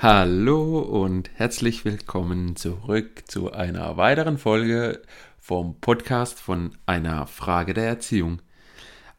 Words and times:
Hallo 0.00 0.78
und 0.78 1.28
herzlich 1.34 1.84
willkommen 1.84 2.54
zurück 2.54 3.24
zu 3.26 3.50
einer 3.50 3.96
weiteren 3.96 4.38
Folge 4.38 5.02
vom 5.40 5.80
Podcast 5.80 6.38
von 6.38 6.78
einer 6.86 7.26
Frage 7.26 7.74
der 7.74 7.88
Erziehung. 7.88 8.40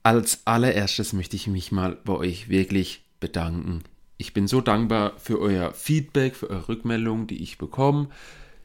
Als 0.03 0.47
allererstes 0.47 1.11
möchte 1.11 1.35
ich 1.35 1.47
mich 1.47 1.73
mal 1.73 1.97
bei 2.05 2.13
euch 2.13 2.47
wirklich 2.47 3.03
bedanken. 3.19 3.83
Ich 4.15 4.33
bin 4.33 4.47
so 4.47 4.61
dankbar 4.61 5.17
für 5.17 5.41
euer 5.41 5.73
Feedback, 5.73 6.37
für 6.37 6.49
eure 6.49 6.69
Rückmeldung, 6.69 7.27
die 7.27 7.43
ich 7.43 7.57
bekomme. 7.57 8.07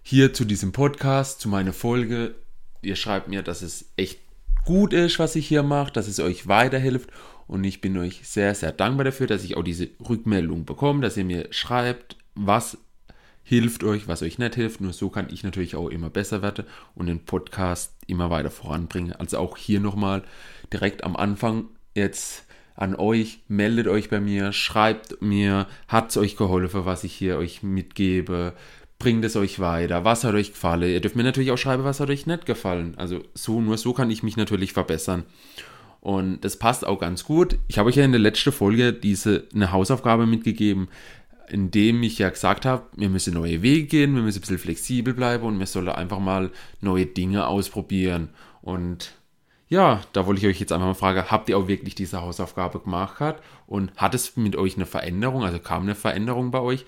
Hier 0.05 0.33
zu 0.33 0.45
diesem 0.45 0.71
Podcast, 0.71 1.41
zu 1.41 1.49
meiner 1.49 1.73
Folge. 1.73 2.37
Ihr 2.81 2.95
schreibt 2.95 3.27
mir, 3.27 3.43
dass 3.43 3.61
es 3.61 3.87
echt 3.96 4.21
gut 4.65 4.93
ist, 4.93 5.19
was 5.19 5.35
ich 5.35 5.49
hier 5.49 5.65
mache, 5.65 5.93
dass 5.93 6.07
es 6.07 6.21
euch 6.21 6.46
weiterhilft 6.46 7.11
und 7.46 7.64
ich 7.64 7.80
bin 7.80 7.96
euch 7.98 8.20
sehr, 8.26 8.54
sehr 8.54 8.72
dankbar 8.72 9.04
dafür, 9.04 9.26
dass 9.26 9.44
ich 9.44 9.56
auch 9.56 9.62
diese 9.62 9.88
Rückmeldung 10.08 10.64
bekomme, 10.64 11.02
dass 11.02 11.16
ihr 11.16 11.24
mir 11.24 11.48
schreibt, 11.50 12.16
was 12.34 12.79
hilft 13.44 13.85
euch, 13.85 14.08
was 14.08 14.22
euch 14.22 14.39
nicht 14.39 14.54
hilft. 14.54 14.80
Nur 14.80 14.93
so 14.93 15.11
kann 15.11 15.29
ich 15.30 15.44
natürlich 15.44 15.76
auch 15.76 15.88
immer 15.88 16.11
besser 16.11 16.43
werden 16.43 16.64
und 16.94 17.07
den 17.07 17.25
Podcast 17.25 17.93
immer 18.07 18.30
weiter 18.30 18.50
voranbringen. 18.50 19.12
Also 19.12 19.38
auch 19.38 19.57
hier 19.57 19.80
nochmal 19.80 20.25
direkt 20.72 21.04
am 21.04 21.14
Anfang 21.14 21.66
jetzt 21.94 22.46
an 22.75 22.96
euch, 22.96 23.40
meldet 23.46 23.86
euch 23.86 24.11
bei 24.11 24.18
mir, 24.18 24.52
schreibt 24.52 25.22
mir, 25.22 25.68
hat 25.86 26.11
es 26.11 26.16
euch 26.16 26.36
geholfen, 26.36 26.86
was 26.86 27.04
ich 27.04 27.13
hier 27.13 27.36
euch 27.36 27.63
mitgebe, 27.63 28.54
bringt 28.99 29.24
es 29.24 29.36
euch 29.36 29.61
weiter, 29.61 30.04
was 30.04 30.24
hat 30.24 30.35
euch 30.35 30.52
gefallen. 30.52 30.90
Ihr 30.90 31.00
dürft 31.00 31.14
mir 31.14 31.22
natürlich 31.22 31.52
auch 31.52 31.58
schreiben, 31.58 31.85
was 31.85 32.00
hat 32.00 32.11
euch 32.11 32.27
nicht 32.27 32.47
gefallen. 32.47 32.94
Also 32.97 33.22
so, 33.34 33.61
nur 33.61 33.78
so 33.78 33.92
kann 33.92 34.11
ich 34.11 34.22
mich 34.22 34.36
natürlich 34.36 34.72
verbessern. 34.72 35.24
Und 36.05 36.44
das 36.44 36.58
passt 36.58 36.86
auch 36.86 37.00
ganz 37.00 37.25
gut. 37.25 37.58
Ich 37.67 37.78
habe 37.78 37.89
euch 37.89 37.97
ja 37.97 38.05
in 38.05 38.12
der 38.12 38.20
letzten 38.20 38.53
Folge 38.53 38.92
diese 38.92 39.48
eine 39.55 39.72
Hausaufgabe 39.72 40.27
mitgegeben, 40.27 40.89
indem 41.48 42.03
ich 42.03 42.19
ja 42.19 42.28
gesagt 42.28 42.67
habe, 42.67 42.83
wir 42.94 43.08
müssen 43.08 43.33
neue 43.33 43.62
Wege 43.62 43.86
gehen, 43.86 44.14
wir 44.14 44.20
müssen 44.20 44.36
ein 44.36 44.41
bisschen 44.42 44.58
flexibel 44.58 45.14
bleiben 45.14 45.44
und 45.44 45.58
wir 45.58 45.64
sollen 45.64 45.88
einfach 45.88 46.19
mal 46.19 46.50
neue 46.82 47.06
Dinge 47.06 47.47
ausprobieren. 47.47 48.28
Und 48.60 49.14
ja, 49.70 50.02
da 50.12 50.27
wollte 50.27 50.42
ich 50.42 50.47
euch 50.47 50.60
jetzt 50.60 50.72
einfach 50.72 50.88
mal 50.88 50.92
fragen, 50.92 51.30
habt 51.30 51.48
ihr 51.48 51.56
auch 51.56 51.69
wirklich 51.69 51.94
diese 51.94 52.20
Hausaufgabe 52.20 52.80
gemacht 52.80 53.36
und 53.66 53.91
hat 53.97 54.14
es 54.14 54.36
mit 54.36 54.56
euch 54.56 54.77
eine 54.77 54.84
Veränderung, 54.84 55.42
also 55.42 55.58
kam 55.58 55.84
eine 55.84 55.94
Veränderung 55.94 56.50
bei 56.50 56.60
euch? 56.60 56.84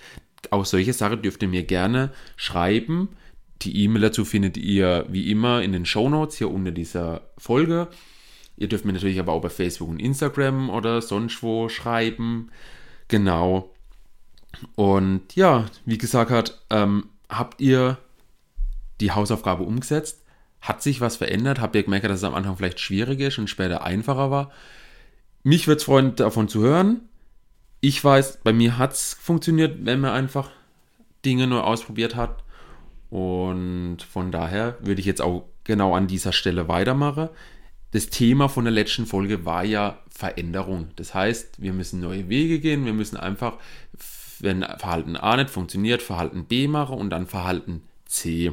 Auch 0.51 0.65
solche 0.65 0.93
Sachen 0.93 1.23
dürft 1.23 1.41
ihr 1.41 1.49
mir 1.49 1.63
gerne 1.63 2.11
schreiben. 2.35 3.09
Die 3.63 3.83
E-Mail 3.83 4.03
dazu 4.03 4.25
findet 4.25 4.57
ihr 4.57 5.07
wie 5.09 5.31
immer 5.31 5.63
in 5.63 5.71
den 5.71 5.87
Show 5.87 6.07
Notes 6.07 6.37
hier 6.37 6.51
unter 6.51 6.69
dieser 6.69 7.21
Folge. 7.39 7.87
Ihr 8.57 8.67
dürft 8.67 8.85
mir 8.85 8.93
natürlich 8.93 9.19
aber 9.19 9.33
auch 9.33 9.41
bei 9.41 9.49
Facebook 9.49 9.87
und 9.87 9.99
Instagram 9.99 10.69
oder 10.69 11.01
sonst 11.01 11.43
wo 11.43 11.69
schreiben. 11.69 12.49
Genau. 13.07 13.69
Und 14.75 15.35
ja, 15.35 15.65
wie 15.85 15.99
gesagt 15.99 16.31
hat, 16.31 16.59
ähm, 16.71 17.09
habt 17.29 17.61
ihr 17.61 17.99
die 18.99 19.11
Hausaufgabe 19.11 19.63
umgesetzt? 19.63 20.23
Hat 20.59 20.81
sich 20.81 21.01
was 21.01 21.17
verändert? 21.17 21.61
Habt 21.61 21.75
ihr 21.75 21.83
gemerkt, 21.83 22.05
dass 22.05 22.17
es 22.17 22.23
am 22.23 22.33
Anfang 22.33 22.57
vielleicht 22.57 22.79
schwierig 22.79 23.19
ist 23.19 23.37
und 23.37 23.47
später 23.47 23.83
einfacher 23.83 24.31
war? 24.31 24.51
Mich 25.43 25.67
würde 25.67 25.77
es 25.77 25.83
freuen, 25.83 26.15
davon 26.15 26.47
zu 26.47 26.61
hören. 26.61 27.01
Ich 27.79 28.03
weiß, 28.03 28.39
bei 28.43 28.53
mir 28.53 28.79
hat 28.79 28.93
es 28.93 29.13
funktioniert, 29.13 29.85
wenn 29.85 29.99
man 29.99 30.11
einfach 30.11 30.49
Dinge 31.23 31.45
neu 31.45 31.59
ausprobiert 31.59 32.15
hat. 32.15 32.43
Und 33.11 33.99
von 34.01 34.31
daher 34.31 34.77
würde 34.81 34.99
ich 34.99 35.05
jetzt 35.05 35.21
auch 35.21 35.45
genau 35.63 35.93
an 35.93 36.07
dieser 36.07 36.33
Stelle 36.33 36.67
weitermachen 36.67 37.29
das 37.91 38.09
Thema 38.09 38.49
von 38.49 38.65
der 38.65 38.73
letzten 38.73 39.05
Folge 39.05 39.45
war 39.45 39.63
ja 39.63 39.99
Veränderung. 40.09 40.89
Das 40.95 41.13
heißt, 41.13 41.61
wir 41.61 41.73
müssen 41.73 41.99
neue 42.01 42.27
Wege 42.29 42.59
gehen, 42.59 42.85
wir 42.85 42.93
müssen 42.93 43.17
einfach, 43.17 43.57
wenn 44.39 44.63
Verhalten 44.63 45.15
A 45.15 45.37
nicht 45.37 45.49
funktioniert, 45.49 46.01
Verhalten 46.01 46.45
B 46.45 46.67
machen 46.67 46.97
und 46.97 47.09
dann 47.09 47.27
Verhalten 47.27 47.83
C. 48.05 48.51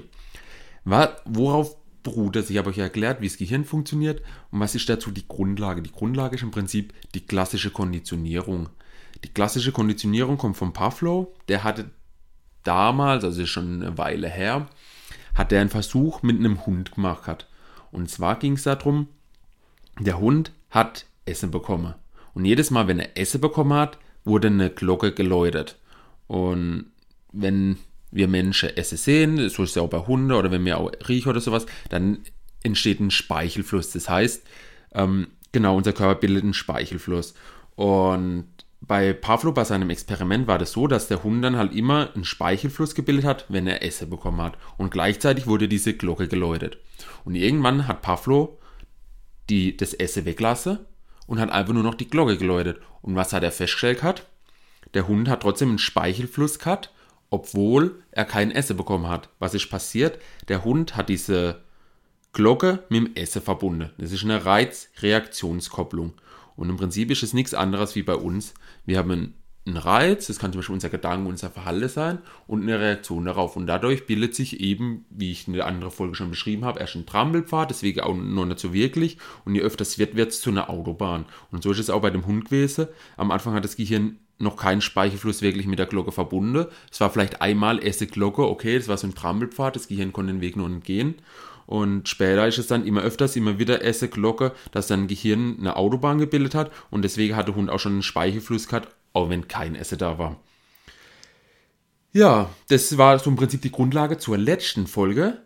Worauf 0.85 1.77
beruht 2.03 2.37
das? 2.37 2.51
Ich 2.51 2.59
habe 2.59 2.71
euch 2.71 2.79
erklärt, 2.79 3.21
wie 3.21 3.29
das 3.29 3.39
Gehirn 3.39 3.65
funktioniert 3.65 4.23
und 4.51 4.61
was 4.61 4.75
ist 4.75 4.89
dazu 4.89 5.11
die 5.11 5.27
Grundlage. 5.27 5.83
Die 5.83 5.93
Grundlage 5.93 6.37
ist 6.37 6.43
im 6.43 6.51
Prinzip 6.51 6.93
die 7.15 7.27
klassische 7.27 7.71
Konditionierung. 7.71 8.69
Die 9.25 9.33
klassische 9.33 9.73
Konditionierung 9.73 10.37
kommt 10.37 10.57
von 10.57 10.73
Pavlov. 10.73 11.29
Der 11.49 11.65
hatte 11.65 11.91
damals, 12.63 13.25
also 13.25 13.47
schon 13.47 13.83
eine 13.83 13.97
Weile 13.97 14.29
her, 14.29 14.69
hat 15.35 15.51
er 15.51 15.61
einen 15.61 15.71
Versuch 15.71 16.23
mit 16.23 16.39
einem 16.39 16.67
Hund 16.67 16.95
gemacht. 16.95 17.49
Und 17.91 18.11
zwar 18.11 18.39
ging 18.39 18.53
es 18.53 18.65
darum, 18.65 19.09
der 19.99 20.19
Hund 20.19 20.53
hat 20.71 21.07
Essen 21.25 21.51
bekommen. 21.51 21.95
Und 22.35 22.45
jedes 22.45 22.71
Mal, 22.71 22.89
wenn 22.89 22.99
er 22.99 23.17
Essen 23.17 23.41
bekommen 23.41 23.73
hat, 23.75 23.99
wurde 24.25 24.49
eine 24.49 24.71
Glocke 24.71 25.13
geläutet. 25.13 25.79
Und 26.27 26.87
wenn 27.33 27.79
wir 28.11 28.29
Menschen 28.29 28.77
Essen 28.77 28.99
sehen, 28.99 29.37
so 29.49 29.63
ist 29.63 29.71
es 29.71 29.75
ja 29.75 29.83
auch 29.83 29.91
bei 29.91 29.99
Hunden 29.99 30.33
oder 30.33 30.51
wenn 30.51 30.65
wir 30.65 30.79
auch 30.79 30.91
riechen 31.09 31.31
oder 31.31 31.41
sowas, 31.41 31.67
dann 31.91 32.19
entsteht 32.63 33.01
ein 33.01 33.11
Speichelfluss. 33.11 33.91
Das 33.91 34.09
heißt, 34.09 34.45
ähm, 34.95 35.29
genau, 35.53 35.77
unser 35.77 35.93
Körper 35.93 36.21
bildet 36.21 36.45
einen 36.45 36.55
Speichelfluss. 36.55 37.35
Und 37.77 38.47
bei 38.81 39.13
Pavlov, 39.13 39.55
bei 39.55 39.65
seinem 39.65 39.91
Experiment, 39.91 40.47
war 40.47 40.59
das 40.59 40.73
so, 40.73 40.87
dass 40.87 41.09
der 41.09 41.23
Hund 41.23 41.43
dann 41.43 41.57
halt 41.57 41.75
immer 41.75 42.11
einen 42.15 42.25
Speichelfluss 42.25 42.95
gebildet 42.95 43.25
hat, 43.25 43.47
wenn 43.49 43.67
er 43.67 43.83
Essen 43.83 44.11
bekommen 44.11 44.43
hat. 44.43 44.57
Und 44.77 44.91
gleichzeitig 44.91 45.47
wurde 45.47 45.69
diese 45.69 45.95
Glocke 45.95 46.29
geläutet. 46.29 46.79
Und 47.25 47.35
irgendwann 47.35 47.89
hat 47.89 48.03
Pavlov 48.03 48.51
die, 49.51 49.77
das 49.77 49.95
Essen 49.95 50.25
weglassen 50.25 50.79
und 51.27 51.41
hat 51.41 51.51
einfach 51.51 51.75
nur 51.75 51.83
noch 51.83 51.95
die 51.95 52.09
Glocke 52.09 52.37
geläutet. 52.37 52.81
Und 53.03 53.17
was 53.17 53.33
hat 53.33 53.43
er 53.43 53.53
festgestellt 53.53 54.03
hat? 54.03 54.27
Der 54.95 55.09
Hund 55.09 55.29
hat 55.29 55.43
trotzdem 55.43 55.71
einen 55.71 55.79
Speichelfluss 55.79 56.59
gehabt, 56.59 56.91
obwohl 57.31 58.03
er 58.11 58.25
kein 58.25 58.51
Essen 58.51 58.77
bekommen 58.77 59.09
hat. 59.09 59.29
Was 59.39 59.55
ist 59.55 59.69
passiert? 59.69 60.19
Der 60.49 60.65
Hund 60.65 60.97
hat 60.97 61.09
diese 61.09 61.63
Glocke 62.33 62.85
mit 62.89 63.01
dem 63.01 63.17
Essen 63.17 63.43
verbunden. 63.43 63.91
Das 63.99 64.13
ist 64.13 64.25
eine 64.25 64.45
Reiz-Reaktionskopplung. 64.45 66.15
Und 66.57 66.69
im 66.69 66.77
Prinzip 66.77 67.11
ist 67.11 67.23
es 67.23 67.33
nichts 67.33 67.55
anderes 67.55 67.95
wie 67.97 68.03
bei 68.03 68.15
uns. 68.15 68.55
Wir 68.87 68.99
haben 68.99 69.11
einen 69.11 69.35
ein 69.67 69.77
Reiz, 69.79 70.27
das 70.27 70.39
kann 70.39 70.53
zum 70.53 70.59
Beispiel 70.59 70.75
unser 70.75 70.91
Gedanke, 70.91 71.29
unser 71.29 71.49
Verhalten 71.49 71.89
sein 71.89 72.19
und 72.47 72.63
eine 72.63 72.79
Reaktion 72.79 73.25
darauf. 73.25 73.57
Und 73.57 73.67
dadurch 73.67 74.07
bildet 74.07 74.35
sich 74.35 74.61
eben, 74.61 75.07
wie 75.09 75.33
ich 75.33 75.49
in 75.49 75.55
der 75.55 75.67
anderen 75.67 75.93
Folge 75.93 76.15
schon 76.15 76.31
beschrieben 76.31 76.65
habe, 76.67 76.81
erst 76.81 76.97
ein 76.97 77.07
Trampelpfad, 77.07 77.71
deswegen 77.71 78.01
auch 78.01 78.15
noch 78.15 78.45
nicht 78.45 78.59
so 78.59 78.75
wirklich. 78.75 79.17
Und 79.47 79.55
je 79.55 79.63
öfter 79.63 79.83
es 79.83 79.99
wird, 79.99 80.17
wird 80.17 80.33
es 80.33 80.43
zu 80.43 80.51
einer 80.51 80.69
Autobahn. 80.69 81.25
Und 81.51 81.63
so 81.63 81.71
ist 81.71 81.79
es 81.79 81.89
auch 81.89 82.03
bei 82.03 82.11
dem 82.11 82.27
Hund 82.27 82.47
gewesen. 82.47 82.89
Am 83.17 83.31
Anfang 83.31 83.55
hat 83.55 83.65
das 83.65 83.77
Gehirn 83.77 84.19
noch 84.39 84.57
keinen 84.57 84.83
Speichelfluss 84.83 85.41
wirklich 85.41 85.67
mit 85.67 85.79
der 85.79 85.87
Glocke 85.87 86.13
verbunden. 86.13 86.67
Es 86.91 87.01
war 87.01 87.09
vielleicht 87.09 87.41
einmal 87.41 87.83
erste 87.83 88.07
Glocke, 88.07 88.43
okay, 88.43 88.77
das 88.77 88.89
war 88.89 88.99
so 88.99 89.07
ein 89.07 89.15
Trampelpfad, 89.15 89.77
das 89.77 89.89
Gehirn 89.89 90.13
konnte 90.13 90.33
den 90.33 90.43
Weg 90.43 90.57
nur 90.57 90.67
entgehen. 90.67 91.15
Und 91.67 92.09
später 92.09 92.47
ist 92.47 92.59
es 92.59 92.67
dann 92.67 92.87
immer 92.87 93.01
öfters, 93.01 93.37
immer 93.37 93.59
wieder 93.59 93.83
Esse 93.83 94.09
Glocke, 94.09 94.53
dass 94.73 94.89
dann 94.89 95.07
Gehirn 95.07 95.57
eine 95.59 95.77
Autobahn 95.77 96.19
gebildet 96.19 96.55
hat 96.55 96.71
und 96.91 97.03
deswegen 97.03 97.37
hat 97.37 97.49
der 97.49 97.55
Hund 97.55 97.71
auch 97.71 97.79
schon 97.79 97.93
einen 97.93 98.03
Speichelfluss 98.03 98.69
gehabt, 98.69 98.95
auch 99.15 99.31
wenn 99.31 99.49
kein 99.49 99.75
Esse 99.75 99.97
da 99.97 100.19
war. 100.19 100.37
Ja, 102.13 102.51
das 102.69 102.99
war 102.99 103.19
so 103.19 103.31
im 103.31 103.37
Prinzip 103.37 103.63
die 103.63 103.73
Grundlage 103.73 104.19
zur 104.19 104.37
letzten 104.37 104.87
Folge. 104.87 105.43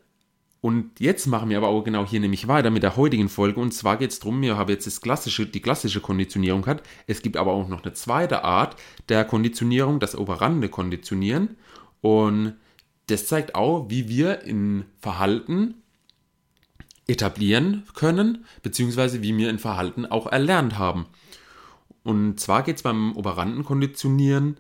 Und 0.61 0.99
jetzt 0.99 1.27
machen 1.27 1.51
wir 1.51 1.57
aber 1.57 1.69
auch 1.69 1.83
genau 1.83 2.05
hier 2.05 2.19
nämlich 2.19 2.49
weiter 2.49 2.71
mit 2.71 2.83
der 2.83 2.97
heutigen 2.97 3.29
Folge. 3.29 3.61
Und 3.61 3.73
zwar 3.73 3.97
geht 3.97 4.11
es 4.11 4.19
darum, 4.19 4.43
wir 4.43 4.57
haben 4.57 4.69
jetzt 4.69 4.87
das 4.87 5.01
klassische, 5.01 5.47
die 5.47 5.61
klassische 5.61 6.01
Konditionierung 6.01 6.63
gehabt. 6.63 6.87
Es 7.07 7.23
gibt 7.23 7.37
aber 7.37 7.53
auch 7.53 7.69
noch 7.69 7.85
eine 7.85 7.93
zweite 7.93 8.43
Art 8.43 8.77
der 9.09 9.25
Konditionierung, 9.25 10.01
das 10.01 10.17
operante 10.17 10.69
Konditionieren. 10.69 11.57
Und 12.01 12.55
das 13.07 13.27
zeigt 13.27 13.55
auch, 13.55 13.89
wie 13.89 14.09
wir 14.09 14.43
in 14.43 14.85
Verhalten 15.01 15.75
etablieren 17.07 17.85
können, 17.95 18.45
beziehungsweise 18.63 19.23
wie 19.23 19.37
wir 19.37 19.49
in 19.49 19.59
Verhalten 19.59 20.05
auch 20.07 20.27
erlernt 20.27 20.77
haben. 20.77 21.07
Und 22.09 22.41
zwar 22.41 22.63
geht 22.63 22.77
es 22.77 22.83
beim 22.83 23.15
Operantenkonditionieren 23.19 24.57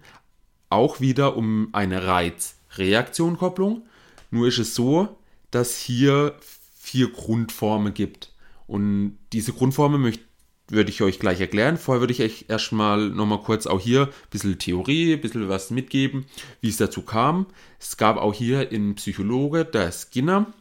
auch 0.69 1.00
wieder 1.00 1.34
um 1.34 1.70
eine 1.72 2.06
Reiz-Reaktion-Kopplung. 2.06 3.87
Nur 4.31 4.49
ist 4.49 4.58
es 4.58 4.75
so, 4.75 5.17
dass 5.50 5.78
hier 5.78 6.34
vier 6.76 7.11
Grundformen 7.11 7.94
gibt. 7.94 8.34
Und 8.67 9.17
diese 9.32 9.55
Grundformen 9.55 10.02
möchte 10.02 10.25
würde 10.69 10.90
ich 10.90 11.00
euch 11.00 11.19
gleich 11.19 11.40
erklären. 11.40 11.78
Vorher 11.78 12.02
würde 12.02 12.12
ich 12.12 12.20
euch 12.20 12.44
erstmal 12.49 13.08
nochmal 13.08 13.40
kurz 13.40 13.67
auch 13.67 13.81
hier 13.81 14.08
ein 14.08 14.28
bisschen 14.28 14.58
Theorie, 14.58 15.14
ein 15.14 15.20
bisschen 15.22 15.49
was 15.49 15.70
mitgeben, 15.70 16.26
wie 16.61 16.69
es 16.69 16.76
dazu 16.76 17.00
kam. 17.00 17.46
Es 17.81 17.96
gab 17.96 18.19
auch 18.19 18.34
hier 18.34 18.69
einen 18.70 18.96
Psychologe, 18.96 19.64
der 19.64 19.90
Skinner, 19.90 20.52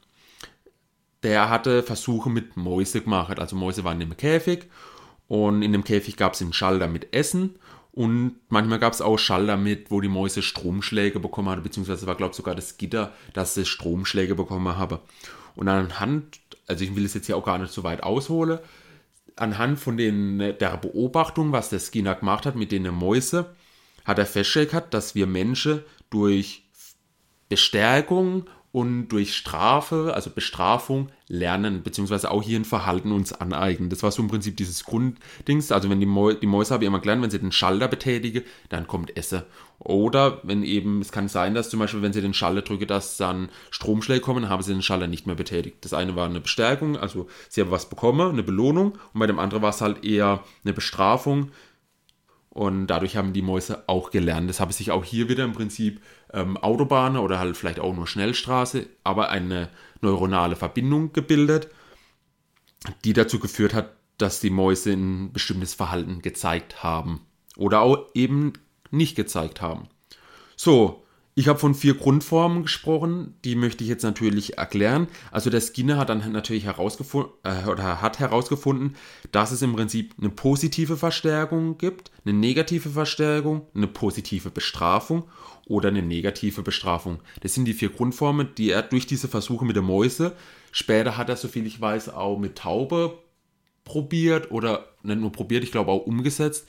der 1.21 1.49
hatte 1.49 1.83
Versuche 1.83 2.29
mit 2.29 2.55
Mäuse 2.55 3.01
gemacht. 3.01 3.39
Also 3.39 3.57
Mäuse 3.57 3.83
waren 3.83 3.99
im 3.99 4.15
Käfig 4.15 4.69
und 5.27 5.61
in 5.61 5.71
dem 5.71 5.83
Käfig 5.83 6.17
gab 6.17 6.33
es 6.33 6.41
einen 6.41 6.53
Schalter 6.53 6.87
mit 6.87 7.13
Essen 7.13 7.57
und 7.91 8.35
manchmal 8.49 8.79
gab 8.79 8.93
es 8.93 9.01
auch 9.01 9.17
Schalter 9.17 9.57
mit, 9.57 9.89
wo 9.91 10.01
die 10.01 10.07
Mäuse 10.07 10.41
Stromschläge 10.41 11.19
bekommen 11.19 11.49
haben, 11.49 11.63
beziehungsweise 11.63 12.05
war, 12.05 12.15
glaube 12.15 12.31
ich, 12.31 12.37
sogar 12.37 12.55
das 12.55 12.77
Gitter, 12.77 13.13
dass 13.33 13.55
sie 13.55 13.65
Stromschläge 13.65 14.35
bekommen 14.35 14.77
haben. 14.77 14.99
Und 15.55 15.67
anhand, 15.67 16.39
also 16.67 16.83
ich 16.83 16.95
will 16.95 17.05
es 17.05 17.15
jetzt 17.15 17.25
hier 17.25 17.35
auch 17.35 17.45
gar 17.45 17.57
nicht 17.57 17.73
so 17.73 17.83
weit 17.83 18.03
ausholen, 18.03 18.59
anhand 19.35 19.79
von 19.79 19.97
den, 19.97 20.37
der 20.37 20.77
Beobachtung, 20.77 21.51
was 21.51 21.69
der 21.69 21.79
Skinner 21.79 22.15
gemacht 22.15 22.45
hat 22.45 22.55
mit 22.55 22.71
den 22.71 22.87
Mäuse, 22.93 23.55
hat 24.05 24.19
er 24.19 24.25
festgestellt, 24.25 24.93
dass 24.93 25.15
wir 25.15 25.27
Menschen 25.27 25.81
durch 26.09 26.63
Bestärkung 27.49 28.45
und 28.77 29.07
durch 29.07 29.35
Strafe, 29.35 30.11
also 30.13 30.29
Bestrafung, 30.29 31.09
lernen, 31.27 31.81
beziehungsweise 31.81 32.29
auch 32.29 32.43
hier 32.43 32.59
ein 32.59 32.63
Verhalten 32.63 33.11
uns 33.11 33.33
aneignen. 33.33 33.89
Das 33.89 34.03
war 34.03 34.11
so 34.11 34.21
im 34.21 34.27
Prinzip 34.27 34.55
dieses 34.55 34.83
Grunddings. 34.83 35.71
Also 35.71 35.89
wenn 35.89 35.99
die, 35.99 36.05
Mäu 36.05 36.35
die 36.35 36.45
Mäuse 36.45 36.75
habe 36.75 36.83
ich 36.83 36.87
immer 36.87 36.99
gelernt, 36.99 37.23
wenn 37.23 37.31
sie 37.31 37.39
den 37.39 37.51
Schalter 37.51 37.87
betätigen, 37.87 38.43
dann 38.69 38.85
kommt 38.85 39.17
Essen. 39.17 39.41
Oder 39.79 40.41
wenn 40.43 40.61
eben, 40.61 41.01
es 41.01 41.11
kann 41.11 41.27
sein, 41.27 41.55
dass 41.55 41.71
zum 41.71 41.79
Beispiel, 41.79 42.03
wenn 42.03 42.13
sie 42.13 42.21
den 42.21 42.35
Schalter 42.35 42.61
drücke, 42.61 42.85
dass 42.85 43.17
dann 43.17 43.49
Stromschläge 43.71 44.21
kommen, 44.21 44.47
haben 44.47 44.61
sie 44.61 44.73
den 44.73 44.83
Schalter 44.83 45.07
nicht 45.07 45.25
mehr 45.25 45.35
betätigt. 45.35 45.77
Das 45.81 45.95
eine 45.95 46.15
war 46.15 46.27
eine 46.27 46.39
Bestärkung, 46.39 46.97
also 46.97 47.25
sie 47.49 47.61
haben 47.61 47.71
was 47.71 47.89
bekommen, 47.89 48.29
eine 48.29 48.43
Belohnung, 48.43 48.91
und 48.91 49.19
bei 49.19 49.25
dem 49.25 49.39
anderen 49.39 49.63
war 49.63 49.71
es 49.71 49.81
halt 49.81 50.05
eher 50.05 50.43
eine 50.63 50.73
Bestrafung, 50.73 51.49
und 52.57 52.87
dadurch 52.87 53.15
haben 53.15 53.33
die 53.33 53.43
Mäuse 53.43 53.83
auch 53.85 54.09
gelernt. 54.09 54.49
Das 54.49 54.59
habe 54.59 54.73
sich 54.73 54.89
auch 54.89 55.05
hier 55.05 55.29
wieder 55.29 55.43
im 55.43 55.53
Prinzip 55.53 56.01
ähm, 56.33 56.57
Autobahn 56.57 57.15
oder 57.15 57.37
halt 57.37 57.55
vielleicht 57.55 57.79
auch 57.79 57.93
nur 57.93 58.07
Schnellstraße, 58.07 58.87
aber 59.03 59.29
eine 59.29 59.69
neuronale 60.01 60.55
Verbindung 60.55 61.13
gebildet, 61.13 61.69
die 63.05 63.13
dazu 63.13 63.37
geführt 63.37 63.75
hat, 63.75 63.91
dass 64.17 64.39
die 64.39 64.49
Mäuse 64.49 64.93
ein 64.93 65.33
bestimmtes 65.33 65.75
Verhalten 65.75 66.23
gezeigt 66.23 66.81
haben 66.81 67.21
oder 67.57 67.81
auch 67.81 68.07
eben 68.15 68.53
nicht 68.89 69.15
gezeigt 69.15 69.61
haben. 69.61 69.87
So, 70.55 71.05
ich 71.37 71.47
habe 71.47 71.59
von 71.59 71.75
vier 71.75 71.93
Grundformen 71.93 72.63
gesprochen, 72.63 73.35
die 73.45 73.53
möchte 73.53 73.83
ich 73.83 73.89
jetzt 73.91 74.01
natürlich 74.01 74.57
erklären. 74.57 75.05
Also 75.31 75.51
der 75.51 75.61
Skinner 75.61 75.97
hat 75.97 76.09
dann 76.09 76.31
natürlich 76.31 76.65
herausgefunden, 76.65 77.31
äh, 77.43 77.69
oder 77.69 78.01
hat 78.01 78.17
herausgefunden, 78.17 78.95
dass 79.31 79.51
es 79.51 79.61
im 79.61 79.75
Prinzip 79.75 80.15
eine 80.17 80.31
positive 80.31 80.97
Verstärkung 80.97 81.77
gibt, 81.77 82.09
eine 82.25 82.33
negative 82.33 82.89
Verstärkung, 82.89 83.67
eine 83.75 83.85
positive 83.85 84.49
Bestrafung 84.49 85.25
oder 85.67 85.89
eine 85.89 86.01
negative 86.01 86.63
Bestrafung. 86.63 87.19
Das 87.41 87.53
sind 87.53 87.65
die 87.65 87.75
vier 87.75 87.89
Grundformen, 87.89 88.49
die 88.57 88.71
er 88.71 88.81
durch 88.81 89.05
diese 89.05 89.27
Versuche 89.27 89.63
mit 89.63 89.75
der 89.75 89.83
Mäuse, 89.83 90.35
später 90.71 91.17
hat 91.17 91.29
er, 91.29 91.35
soviel 91.35 91.67
ich 91.67 91.79
weiß, 91.79 92.09
auch 92.09 92.39
mit 92.39 92.57
Taube 92.57 93.19
probiert 93.83 94.49
oder 94.49 94.87
nicht 95.03 95.21
nur 95.21 95.31
probiert, 95.31 95.63
ich 95.63 95.71
glaube 95.71 95.91
auch 95.91 96.07
umgesetzt 96.07 96.65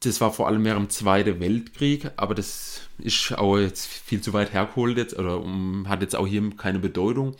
das 0.00 0.20
war 0.20 0.32
vor 0.32 0.46
allem 0.46 0.64
während 0.64 0.88
dem 0.88 0.90
Zweiten 0.90 1.40
Weltkrieg, 1.40 2.10
aber 2.16 2.34
das 2.34 2.82
ist 2.98 3.36
auch 3.36 3.58
jetzt 3.58 3.86
viel 3.86 4.20
zu 4.20 4.32
weit 4.32 4.52
hergeholt 4.52 4.96
jetzt 4.96 5.18
oder 5.18 5.40
um, 5.40 5.88
hat 5.88 6.02
jetzt 6.02 6.16
auch 6.16 6.26
hier 6.26 6.50
keine 6.56 6.78
Bedeutung. 6.78 7.34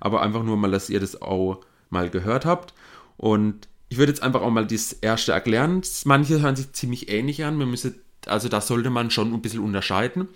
Aber 0.00 0.22
einfach 0.22 0.42
nur 0.42 0.56
mal, 0.56 0.70
dass 0.70 0.90
ihr 0.90 1.00
das 1.00 1.20
auch 1.20 1.60
mal 1.90 2.10
gehört 2.10 2.44
habt. 2.44 2.74
Und 3.16 3.68
ich 3.88 3.98
würde 3.98 4.12
jetzt 4.12 4.22
einfach 4.22 4.42
auch 4.42 4.50
mal 4.50 4.66
das 4.66 4.92
erste 4.92 5.32
erklären. 5.32 5.82
Manche 6.04 6.40
hören 6.40 6.56
sich 6.56 6.72
ziemlich 6.72 7.08
ähnlich 7.08 7.44
an. 7.44 7.56
Man 7.56 7.70
müsste, 7.70 7.94
also 8.26 8.48
da 8.48 8.60
sollte 8.60 8.90
man 8.90 9.10
schon 9.10 9.32
ein 9.32 9.42
bisschen 9.42 9.60
unterscheiden. 9.60 10.28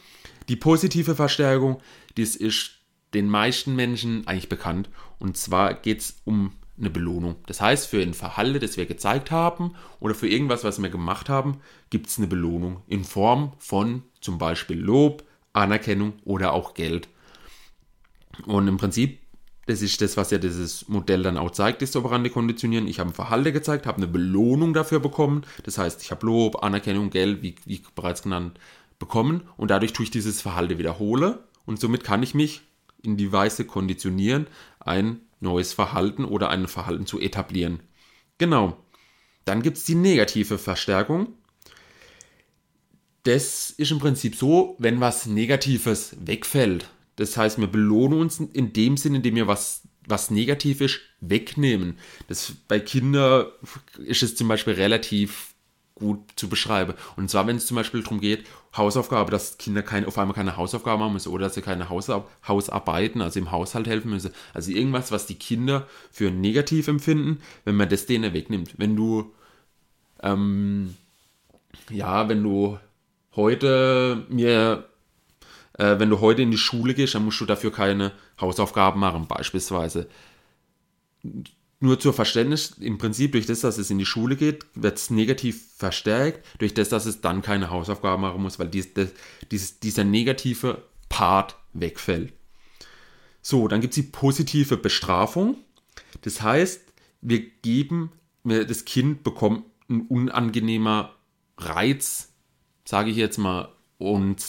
Die 0.49 0.56
positive 0.56 1.14
Verstärkung, 1.14 1.81
das 2.16 2.37
ist 2.37 2.73
den 3.14 3.28
meisten 3.28 3.76
Menschen 3.76 4.26
eigentlich 4.26 4.49
bekannt. 4.49 4.88
Und 5.19 5.37
zwar 5.37 5.75
geht 5.75 6.00
es 6.00 6.16
um 6.25 6.52
eine 6.80 6.90
Belohnung. 6.90 7.36
Das 7.46 7.60
heißt, 7.60 7.86
für 7.86 8.02
ein 8.02 8.14
Verhalten, 8.14 8.60
das 8.60 8.76
wir 8.76 8.86
gezeigt 8.86 9.30
haben 9.30 9.74
oder 10.00 10.14
für 10.14 10.28
irgendwas, 10.28 10.64
was 10.64 10.80
wir 10.82 10.88
gemacht 10.88 11.28
haben, 11.28 11.58
gibt 11.90 12.08
es 12.08 12.18
eine 12.18 12.26
Belohnung 12.26 12.82
in 12.88 13.04
Form 13.04 13.52
von 13.58 14.02
zum 14.20 14.38
Beispiel 14.38 14.78
Lob, 14.78 15.24
Anerkennung 15.52 16.14
oder 16.24 16.52
auch 16.52 16.74
Geld. 16.74 17.08
Und 18.46 18.68
im 18.68 18.76
Prinzip, 18.76 19.20
das 19.66 19.82
ist 19.82 20.00
das, 20.00 20.16
was 20.16 20.30
ja 20.30 20.38
dieses 20.38 20.88
Modell 20.88 21.22
dann 21.22 21.36
auch 21.36 21.50
zeigt, 21.50 21.82
das 21.82 21.94
operante 21.94 22.30
Konditionieren. 22.30 22.88
Ich 22.88 22.98
habe 22.98 23.10
ein 23.10 23.14
Verhalten 23.14 23.52
gezeigt, 23.52 23.86
habe 23.86 23.98
eine 23.98 24.08
Belohnung 24.08 24.72
dafür 24.72 25.00
bekommen. 25.00 25.42
Das 25.64 25.78
heißt, 25.78 26.02
ich 26.02 26.10
habe 26.10 26.26
Lob, 26.26 26.62
Anerkennung, 26.62 27.10
Geld, 27.10 27.42
wie, 27.42 27.54
wie 27.66 27.82
bereits 27.94 28.22
genannt, 28.22 28.58
bekommen 29.00 29.42
und 29.56 29.72
dadurch 29.72 29.92
tue 29.92 30.04
ich 30.04 30.10
dieses 30.12 30.40
Verhalten 30.40 30.78
wiederhole 30.78 31.42
und 31.66 31.80
somit 31.80 32.04
kann 32.04 32.22
ich 32.22 32.34
mich 32.34 32.62
in 33.02 33.16
die 33.16 33.32
Weise 33.32 33.64
konditionieren, 33.64 34.46
ein 34.78 35.20
neues 35.40 35.72
Verhalten 35.72 36.25
oder 36.25 36.50
ein 36.50 36.69
Verhalten 36.69 37.06
zu 37.06 37.20
etablieren. 37.20 37.81
Genau. 38.38 38.76
Dann 39.44 39.62
gibt 39.62 39.78
es 39.78 39.84
die 39.84 39.94
negative 39.94 40.58
Verstärkung. 40.58 41.34
Das 43.25 43.70
ist 43.70 43.90
im 43.90 43.98
Prinzip 43.98 44.37
so, 44.37 44.76
wenn 44.78 45.00
was 45.00 45.26
Negatives 45.26 46.16
wegfällt. 46.20 46.90
Das 47.16 47.37
heißt, 47.37 47.58
wir 47.58 47.66
belohnen 47.66 48.19
uns 48.19 48.40
in 48.40 48.72
dem 48.72 48.96
Sinne, 48.96 49.16
indem 49.16 49.34
wir 49.34 49.46
was, 49.46 49.82
was 50.06 50.31
negativ 50.31 50.81
ist, 50.81 51.00
wegnehmen. 51.20 51.98
Das, 52.28 52.52
bei 52.66 52.81
Kindern 52.81 53.46
ist 53.98 54.22
es 54.22 54.37
zum 54.37 54.48
Beispiel 54.48 54.75
relativ 54.75 55.50
gut 56.00 56.19
zu 56.35 56.49
beschreiben. 56.49 56.94
Und 57.14 57.31
zwar, 57.31 57.47
wenn 57.47 57.56
es 57.56 57.67
zum 57.67 57.76
Beispiel 57.76 58.02
darum 58.02 58.20
geht, 58.20 58.47
Hausaufgabe, 58.76 59.31
dass 59.31 59.58
Kinder 59.58 59.82
keine, 59.82 60.08
auf 60.08 60.19
einmal 60.19 60.35
keine 60.35 60.56
Hausaufgaben 60.56 61.00
machen 61.00 61.12
müssen 61.12 61.32
oder 61.32 61.44
dass 61.44 61.55
sie 61.55 61.62
keine 61.62 61.88
Hausar 61.88 62.26
Hausarbeiten, 62.49 63.23
also 63.23 63.38
im 63.38 63.52
Haushalt 63.52 63.87
helfen 63.87 64.11
müssen. 64.11 64.32
Also 64.55 64.73
irgendwas, 64.73 65.12
was 65.12 65.26
die 65.26 65.37
Kinder 65.37 65.87
für 66.11 66.32
negativ 66.32 66.88
empfinden, 66.88 67.41
wenn 67.64 67.76
man 67.76 67.88
das 67.88 68.06
denen 68.06 68.32
wegnimmt. 68.32 68.75
Wenn 68.79 68.97
du, 68.97 69.32
ähm, 70.23 70.97
ja, 71.91 72.29
wenn 72.29 72.43
du 72.43 72.79
heute 73.37 74.25
mir, 74.29 74.88
äh, 75.79 75.99
wenn 75.99 76.11
du 76.11 76.20
heute 76.20 76.43
in 76.43 76.50
die 76.50 76.58
Schule 76.58 76.94
gehst, 76.94 77.14
dann 77.14 77.25
musst 77.25 77.41
du 77.41 77.47
dafür 77.47 77.73
keine 77.73 78.12
Hausaufgaben 78.41 78.99
machen, 78.99 79.26
beispielsweise 79.29 80.08
nur 81.80 81.98
zur 81.98 82.12
Verständnis, 82.12 82.76
im 82.78 82.98
Prinzip 82.98 83.32
durch 83.32 83.46
das, 83.46 83.60
dass 83.60 83.78
es 83.78 83.90
in 83.90 83.98
die 83.98 84.06
Schule 84.06 84.36
geht, 84.36 84.66
wird 84.74 84.98
es 84.98 85.08
negativ 85.08 85.72
verstärkt, 85.76 86.46
durch 86.58 86.74
das, 86.74 86.90
dass 86.90 87.06
es 87.06 87.22
dann 87.22 87.40
keine 87.40 87.70
Hausaufgaben 87.70 88.20
machen 88.20 88.42
muss, 88.42 88.58
weil 88.58 88.68
dies, 88.68 88.92
das, 88.92 89.08
dieses, 89.50 89.80
dieser 89.80 90.04
negative 90.04 90.82
Part 91.08 91.56
wegfällt. 91.72 92.34
So, 93.40 93.66
dann 93.66 93.80
gibt 93.80 93.92
es 93.92 94.04
die 94.04 94.10
positive 94.10 94.76
Bestrafung. 94.76 95.56
Das 96.20 96.42
heißt, 96.42 96.82
wir 97.22 97.40
geben, 97.62 98.12
das 98.44 98.84
Kind 98.84 99.24
bekommt 99.24 99.64
ein 99.88 100.02
unangenehmer 100.02 101.14
Reiz, 101.56 102.28
sage 102.84 103.10
ich 103.10 103.16
jetzt 103.16 103.38
mal, 103.38 103.74
und, 103.96 104.44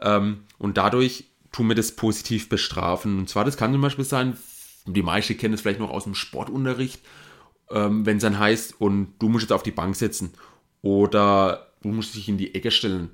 ähm, 0.00 0.44
und 0.58 0.76
dadurch 0.76 1.24
tun 1.52 1.68
wir 1.68 1.74
das 1.76 1.92
positiv 1.92 2.48
bestrafen. 2.48 3.18
Und 3.18 3.28
zwar, 3.28 3.44
das 3.44 3.56
kann 3.56 3.72
zum 3.72 3.80
Beispiel 3.80 4.04
sein, 4.04 4.36
die 4.94 5.02
meisten 5.02 5.36
kennen 5.36 5.54
es 5.54 5.60
vielleicht 5.60 5.80
noch 5.80 5.90
aus 5.90 6.04
dem 6.04 6.14
Sportunterricht, 6.14 7.00
ähm, 7.70 8.06
wenn 8.06 8.16
es 8.16 8.22
dann 8.22 8.38
heißt, 8.38 8.80
und 8.80 9.14
du 9.18 9.28
musst 9.28 9.42
jetzt 9.42 9.52
auf 9.52 9.62
die 9.62 9.70
Bank 9.70 9.96
setzen 9.96 10.32
oder 10.82 11.72
du 11.82 11.88
musst 11.88 12.14
dich 12.14 12.28
in 12.28 12.38
die 12.38 12.54
Ecke 12.54 12.70
stellen. 12.70 13.10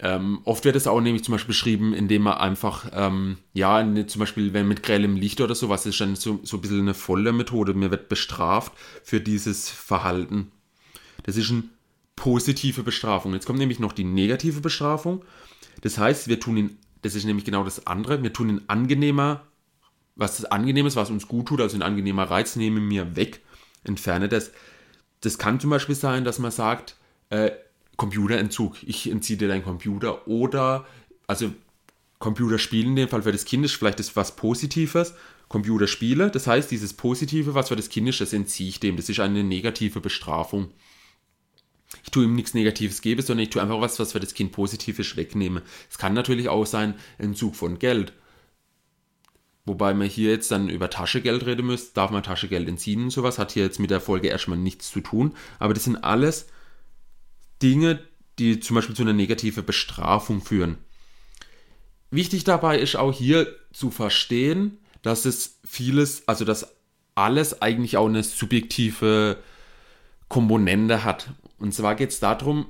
Ähm, 0.00 0.40
oft 0.44 0.64
wird 0.64 0.76
es 0.76 0.86
auch 0.86 1.00
nämlich 1.00 1.24
zum 1.24 1.32
Beispiel 1.32 1.48
beschrieben, 1.48 1.92
indem 1.92 2.22
man 2.22 2.34
einfach, 2.34 2.88
ähm, 2.92 3.38
ja, 3.52 3.82
ne, 3.82 4.06
zum 4.06 4.20
Beispiel, 4.20 4.52
wenn 4.52 4.68
mit 4.68 4.84
grellem 4.84 5.16
Licht 5.16 5.40
oder 5.40 5.56
sowas, 5.56 5.86
ist 5.86 6.00
dann 6.00 6.14
so, 6.14 6.38
so 6.44 6.58
ein 6.58 6.60
bisschen 6.60 6.80
eine 6.80 6.94
volle 6.94 7.32
Methode. 7.32 7.74
Mir 7.74 7.90
wird 7.90 8.08
bestraft 8.08 8.72
für 9.02 9.20
dieses 9.20 9.68
Verhalten. 9.68 10.52
Das 11.24 11.36
ist 11.36 11.50
eine 11.50 11.64
positive 12.14 12.84
Bestrafung. 12.84 13.34
Jetzt 13.34 13.46
kommt 13.46 13.58
nämlich 13.58 13.80
noch 13.80 13.92
die 13.92 14.04
negative 14.04 14.60
Bestrafung. 14.60 15.24
Das 15.80 15.98
heißt, 15.98 16.28
wir 16.28 16.38
tun 16.38 16.56
ihn, 16.56 16.78
das 17.02 17.16
ist 17.16 17.24
nämlich 17.24 17.44
genau 17.44 17.64
das 17.64 17.86
andere, 17.86 18.22
wir 18.22 18.32
tun 18.32 18.50
ihn 18.50 18.62
angenehmer 18.68 19.42
was 20.18 20.44
Angenehmes, 20.44 20.96
was 20.96 21.10
uns 21.10 21.28
gut 21.28 21.46
tut, 21.46 21.60
also 21.60 21.76
ein 21.76 21.82
angenehmer 21.82 22.24
Reiz, 22.24 22.56
nehme 22.56 22.80
mir 22.80 23.16
weg, 23.16 23.40
entferne 23.84 24.28
das. 24.28 24.50
Das 25.20 25.38
kann 25.38 25.60
zum 25.60 25.70
Beispiel 25.70 25.94
sein, 25.94 26.24
dass 26.24 26.38
man 26.38 26.50
sagt, 26.50 26.96
äh, 27.30 27.52
Computerentzug, 27.96 28.82
ich 28.82 29.10
entziehe 29.10 29.38
dir 29.38 29.48
deinen 29.48 29.64
Computer 29.64 30.28
oder, 30.28 30.86
also 31.26 31.52
Computerspielen 32.18 32.90
in 32.90 32.96
dem 32.96 33.08
Fall 33.08 33.22
für 33.22 33.32
das 33.32 33.44
Kind 33.44 33.64
ist 33.64 33.74
vielleicht 33.74 34.00
das 34.00 34.16
was 34.16 34.34
Positives, 34.36 35.14
Computerspiele, 35.48 36.30
das 36.30 36.46
heißt, 36.46 36.70
dieses 36.70 36.92
Positive, 36.92 37.54
was 37.54 37.68
für 37.68 37.76
das 37.76 37.88
Kind 37.88 38.08
ist, 38.08 38.20
das 38.20 38.32
entziehe 38.32 38.68
ich 38.68 38.80
dem, 38.80 38.96
das 38.96 39.08
ist 39.08 39.20
eine 39.20 39.44
negative 39.44 40.00
Bestrafung. 40.00 40.72
Ich 42.02 42.10
tue 42.10 42.24
ihm 42.24 42.34
nichts 42.34 42.54
Negatives 42.54 43.00
gebe, 43.00 43.22
sondern 43.22 43.44
ich 43.44 43.50
tue 43.50 43.62
einfach 43.62 43.80
was, 43.80 43.98
was 43.98 44.12
für 44.12 44.20
das 44.20 44.34
Kind 44.34 44.52
positiv 44.52 44.98
ist, 44.98 45.16
wegnehme. 45.16 45.62
Es 45.88 45.96
kann 45.96 46.12
natürlich 46.12 46.48
auch 46.48 46.66
sein, 46.66 46.94
Entzug 47.18 47.56
von 47.56 47.78
Geld 47.78 48.12
Wobei 49.68 49.94
man 49.94 50.08
hier 50.08 50.30
jetzt 50.30 50.50
dann 50.50 50.68
über 50.68 50.90
Taschengeld 50.90 51.46
reden 51.46 51.66
müsste, 51.66 51.94
darf 51.94 52.10
man 52.10 52.22
Taschengeld 52.22 52.68
entziehen 52.68 53.04
und 53.04 53.10
sowas, 53.10 53.38
hat 53.38 53.52
hier 53.52 53.64
jetzt 53.64 53.78
mit 53.78 53.90
der 53.90 54.00
Folge 54.00 54.28
erstmal 54.28 54.58
nichts 54.58 54.90
zu 54.90 55.00
tun. 55.00 55.34
Aber 55.58 55.74
das 55.74 55.84
sind 55.84 55.96
alles 55.96 56.46
Dinge, 57.62 58.00
die 58.38 58.60
zum 58.60 58.76
Beispiel 58.76 58.96
zu 58.96 59.02
einer 59.02 59.12
negativen 59.12 59.64
Bestrafung 59.64 60.40
führen. 60.40 60.78
Wichtig 62.10 62.44
dabei 62.44 62.78
ist 62.78 62.96
auch 62.96 63.12
hier 63.12 63.46
zu 63.72 63.90
verstehen, 63.90 64.78
dass 65.02 65.26
es 65.26 65.58
vieles, 65.64 66.26
also 66.26 66.44
dass 66.44 66.74
alles 67.14 67.60
eigentlich 67.60 67.96
auch 67.96 68.08
eine 68.08 68.22
subjektive 68.22 69.36
Komponente 70.28 71.04
hat. 71.04 71.30
Und 71.58 71.74
zwar 71.74 71.94
geht 71.94 72.10
es 72.10 72.20
darum, 72.20 72.66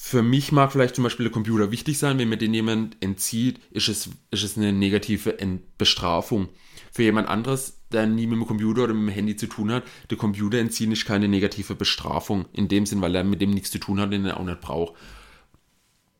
für 0.00 0.22
mich 0.22 0.52
mag 0.52 0.70
vielleicht 0.70 0.94
zum 0.94 1.02
Beispiel 1.02 1.24
der 1.24 1.32
Computer 1.32 1.72
wichtig 1.72 1.98
sein, 1.98 2.18
wenn 2.18 2.28
mir 2.28 2.36
den 2.36 2.54
jemand 2.54 2.96
entzieht, 3.00 3.58
ist 3.72 3.88
es, 3.88 4.08
ist 4.30 4.44
es 4.44 4.56
eine 4.56 4.72
negative 4.72 5.36
Bestrafung. 5.76 6.48
Für 6.92 7.02
jemand 7.02 7.28
anderes, 7.28 7.80
der 7.90 8.06
nie 8.06 8.28
mit 8.28 8.38
dem 8.38 8.46
Computer 8.46 8.84
oder 8.84 8.94
mit 8.94 9.08
dem 9.08 9.14
Handy 9.14 9.34
zu 9.34 9.48
tun 9.48 9.72
hat, 9.72 9.82
der 10.08 10.16
Computer 10.16 10.58
entziehen 10.58 10.92
ist 10.92 11.04
keine 11.04 11.26
negative 11.26 11.74
Bestrafung. 11.74 12.46
In 12.52 12.68
dem 12.68 12.86
Sinn, 12.86 13.00
weil 13.00 13.16
er 13.16 13.24
mit 13.24 13.40
dem 13.40 13.50
nichts 13.50 13.72
zu 13.72 13.80
tun 13.80 13.98
hat, 13.98 14.12
den 14.12 14.24
er 14.24 14.38
auch 14.38 14.44
nicht 14.44 14.60
braucht. 14.60 14.94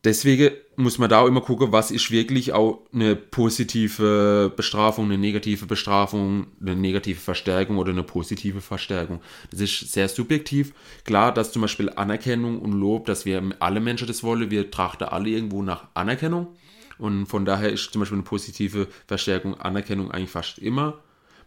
Deswegen 0.09 0.55
muss 0.77 0.99
man 0.99 1.11
da 1.11 1.21
auch 1.21 1.27
immer 1.27 1.43
gucken, 1.43 1.71
was 1.71 1.91
ist 1.91 2.11
wirklich 2.11 2.53
auch 2.53 2.81
eine 2.93 3.15
positive 3.15 4.50
Bestrafung, 4.57 5.05
eine 5.05 5.19
negative 5.19 5.67
Bestrafung, 5.67 6.47
eine 6.61 6.77
negative 6.77 7.21
Verstärkung 7.21 7.77
oder 7.77 7.93
eine 7.93 8.03
positive 8.03 8.62
Verstärkung. 8.62 9.21
Das 9.50 9.61
ist 9.61 9.93
sehr 9.93 10.09
subjektiv. 10.09 10.73
Klar, 11.05 11.35
dass 11.35 11.53
zum 11.53 11.62
Beispiel 11.62 11.91
Anerkennung 11.91 12.59
und 12.61 12.73
Lob, 12.73 13.05
dass 13.07 13.27
wir 13.27 13.43
alle 13.61 13.81
Menschen 13.81 14.09
das 14.09 14.23
wollen, 14.23 14.50
wir 14.50 14.71
trachten 14.71 15.09
alle 15.09 15.29
irgendwo 15.29 15.62
nach 15.62 15.88
Anerkennung. 15.95 16.49
Und 16.97 17.27
von 17.27 17.45
daher 17.45 17.71
ist 17.71 17.93
zum 17.93 18.00
Beispiel 18.00 18.17
eine 18.17 18.25
positive 18.25 18.88
Verstärkung, 19.07 19.61
Anerkennung 19.61 20.11
eigentlich 20.11 20.31
fast 20.31 20.59
immer. 20.59 21.00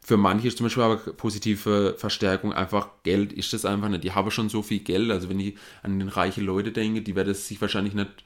Für 0.04 0.18
manche 0.18 0.48
ist 0.48 0.58
zum 0.58 0.66
Beispiel 0.66 0.84
aber 0.84 0.98
positive 0.98 1.96
Verstärkung 1.96 2.54
einfach 2.54 2.90
Geld, 3.04 3.32
ist 3.34 3.54
das 3.54 3.66
einfach 3.66 3.88
nicht. 3.88 4.04
Die 4.04 4.12
haben 4.12 4.32
schon 4.32 4.50
so 4.50 4.64
viel 4.64 4.80
Geld, 4.80 5.12
also 5.12 5.30
wenn 5.30 5.40
ich 5.40 5.56
an 5.84 6.00
den 6.00 6.10
reichen 6.10 6.44
Leute 6.44 6.72
denke, 6.72 7.04
die 7.04 7.16
werden 7.16 7.36
sich 7.36 7.62
wahrscheinlich 7.62 7.94
nicht 7.94 8.24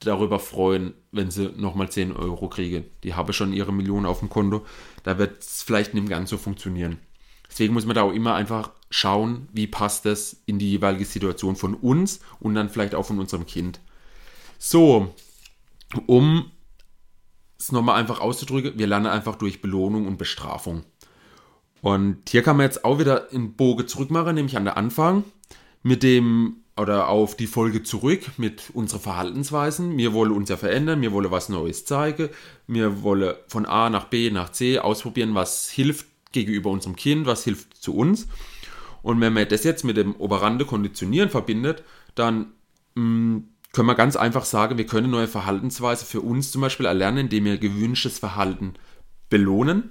darüber 0.00 0.38
freuen, 0.38 0.94
wenn 1.12 1.30
sie 1.30 1.50
nochmal 1.56 1.90
10 1.90 2.16
Euro 2.16 2.48
kriegen. 2.48 2.84
Die 3.04 3.14
haben 3.14 3.32
schon 3.32 3.52
ihre 3.52 3.72
Millionen 3.72 4.06
auf 4.06 4.20
dem 4.20 4.30
Konto. 4.30 4.64
Da 5.02 5.18
wird 5.18 5.40
es 5.40 5.62
vielleicht 5.62 5.94
nicht 5.94 6.08
ganz 6.08 6.30
so 6.30 6.38
funktionieren. 6.38 6.98
Deswegen 7.48 7.74
muss 7.74 7.86
man 7.86 7.96
da 7.96 8.02
auch 8.02 8.12
immer 8.12 8.34
einfach 8.34 8.70
schauen, 8.90 9.48
wie 9.52 9.66
passt 9.66 10.06
das 10.06 10.42
in 10.46 10.58
die 10.58 10.70
jeweilige 10.70 11.04
Situation 11.04 11.56
von 11.56 11.74
uns 11.74 12.20
und 12.38 12.54
dann 12.54 12.70
vielleicht 12.70 12.94
auch 12.94 13.04
von 13.04 13.18
unserem 13.18 13.46
Kind. 13.46 13.80
So, 14.58 15.14
um 16.06 16.50
es 17.58 17.72
nochmal 17.72 18.00
einfach 18.00 18.20
auszudrücken, 18.20 18.78
wir 18.78 18.86
lernen 18.86 19.06
einfach 19.06 19.36
durch 19.36 19.60
Belohnung 19.60 20.06
und 20.06 20.16
Bestrafung. 20.16 20.84
Und 21.82 22.28
hier 22.28 22.42
kann 22.42 22.56
man 22.56 22.64
jetzt 22.64 22.84
auch 22.84 22.98
wieder 22.98 23.32
in 23.32 23.54
Bogen 23.54 23.88
zurückmachen, 23.88 24.34
nämlich 24.34 24.56
an 24.56 24.64
der 24.64 24.76
Anfang 24.76 25.24
mit 25.82 26.02
dem 26.02 26.59
oder 26.76 27.08
auf 27.08 27.36
die 27.36 27.46
Folge 27.46 27.82
zurück 27.82 28.22
mit 28.38 28.70
unseren 28.72 29.00
Verhaltensweisen. 29.00 29.96
Wir 29.96 30.12
wollen 30.12 30.32
uns 30.32 30.48
ja 30.48 30.56
verändern, 30.56 31.02
wir 31.02 31.12
wollen 31.12 31.30
was 31.30 31.48
Neues 31.48 31.84
zeigen, 31.84 32.30
wir 32.66 33.02
wollen 33.02 33.34
von 33.48 33.66
A 33.66 33.90
nach 33.90 34.04
B 34.04 34.30
nach 34.30 34.50
C 34.50 34.78
ausprobieren, 34.78 35.34
was 35.34 35.68
hilft 35.70 36.06
gegenüber 36.32 36.70
unserem 36.70 36.96
Kind, 36.96 37.26
was 37.26 37.44
hilft 37.44 37.76
zu 37.76 37.94
uns. 37.94 38.28
Und 39.02 39.20
wenn 39.20 39.32
man 39.32 39.48
das 39.48 39.64
jetzt 39.64 39.84
mit 39.84 39.96
dem 39.96 40.14
Operande 40.16 40.64
Konditionieren 40.64 41.30
verbindet, 41.30 41.82
dann 42.14 42.52
mh, 42.94 43.02
mm, 43.02 43.48
können 43.72 43.86
wir 43.86 43.94
ganz 43.94 44.16
einfach 44.16 44.44
sagen, 44.44 44.78
wir 44.78 44.86
können 44.86 45.10
neue 45.10 45.28
Verhaltensweise 45.28 46.04
für 46.04 46.20
uns 46.20 46.50
zum 46.50 46.60
Beispiel 46.60 46.86
erlernen, 46.86 47.18
indem 47.18 47.44
wir 47.44 47.58
gewünschtes 47.58 48.18
Verhalten 48.18 48.74
belohnen 49.28 49.90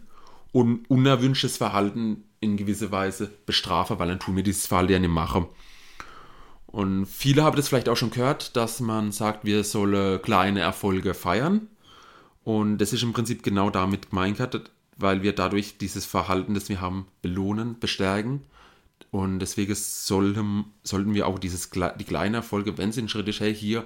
und 0.52 0.90
unerwünschtes 0.90 1.58
Verhalten 1.58 2.26
in 2.42 2.58
gewisser 2.58 2.92
Weise 2.92 3.32
bestrafen, 3.46 4.00
weil 4.00 4.10
dann 4.10 4.20
tun 4.20 4.36
wir 4.36 4.44
dieses 4.44 4.68
Verhalten 4.68 4.92
ja 4.92 5.00
nicht 5.00 5.10
machen. 5.10 5.48
Und 6.72 7.08
viele 7.08 7.44
haben 7.44 7.56
das 7.56 7.68
vielleicht 7.68 7.90
auch 7.90 7.98
schon 7.98 8.12
gehört, 8.12 8.56
dass 8.56 8.80
man 8.80 9.12
sagt, 9.12 9.44
wir 9.44 9.64
sollen 9.64 10.22
kleine 10.22 10.60
Erfolge 10.60 11.14
feiern. 11.14 11.68
Und 12.44 12.78
das 12.78 12.94
ist 12.94 13.04
im 13.04 13.14
Prinzip 13.14 13.44
genau 13.44 13.70
damit 13.70 14.12
gemeint, 14.12 14.40
weil 14.98 15.24
wir 15.24 15.34
dadurch 15.34 15.78
dieses 15.78 16.06
Verhalten, 16.06 16.54
das 16.54 16.70
wir 16.70 16.80
haben, 16.80 17.08
belohnen, 17.22 17.80
bestärken. 17.80 18.42
Und 19.12 19.40
deswegen 19.40 19.74
sollten, 19.74 20.66
sollten 20.84 21.14
wir 21.14 21.28
auch 21.28 21.40
dieses, 21.40 21.70
die 21.72 22.04
kleinen 22.04 22.36
Erfolge, 22.36 22.78
wenn 22.78 22.90
es 22.90 22.98
ein 22.98 23.10
Schritt 23.10 23.28
ist, 23.28 23.40
hey, 23.40 23.56
hier, 23.56 23.86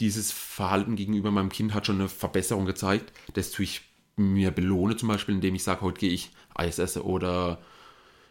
dieses 0.00 0.32
Verhalten 0.32 0.96
gegenüber 0.96 1.30
meinem 1.30 1.50
Kind 1.50 1.74
hat 1.74 1.86
schon 1.86 1.96
eine 1.96 2.08
Verbesserung 2.08 2.66
gezeigt, 2.66 3.12
das 3.34 3.50
tue 3.50 3.64
ich 3.64 3.82
mir 4.16 4.50
belohne, 4.50 4.96
zum 4.96 5.08
Beispiel, 5.08 5.34
indem 5.34 5.54
ich 5.54 5.62
sage, 5.62 5.82
heute 5.82 6.00
gehe 6.00 6.10
ich 6.10 6.30
Eis 6.54 6.78
essen 6.78 7.02
oder 7.02 7.60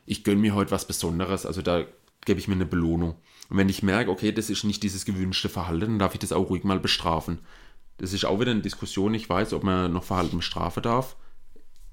ich 0.05 0.23
gönne 0.23 0.41
mir 0.41 0.55
heute 0.55 0.71
was 0.71 0.85
Besonderes. 0.85 1.45
Also 1.45 1.61
da 1.61 1.85
gebe 2.25 2.39
ich 2.39 2.47
mir 2.47 2.55
eine 2.55 2.65
Belohnung. 2.65 3.15
Und 3.49 3.57
wenn 3.57 3.69
ich 3.69 3.83
merke, 3.83 4.11
okay, 4.11 4.31
das 4.31 4.49
ist 4.49 4.63
nicht 4.63 4.83
dieses 4.83 5.05
gewünschte 5.05 5.49
Verhalten, 5.49 5.85
dann 5.85 5.99
darf 5.99 6.13
ich 6.13 6.19
das 6.19 6.31
auch 6.31 6.49
ruhig 6.49 6.63
mal 6.63 6.79
bestrafen. 6.79 7.39
Das 7.97 8.13
ist 8.13 8.25
auch 8.25 8.39
wieder 8.39 8.51
eine 8.51 8.61
Diskussion, 8.61 9.13
ich 9.13 9.29
weiß, 9.29 9.53
ob 9.53 9.63
man 9.63 9.91
noch 9.93 10.03
Verhalten 10.03 10.37
bestrafen 10.37 10.83
darf. 10.83 11.15